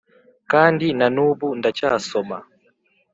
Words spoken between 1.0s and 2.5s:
n’ubu ndacyasoma,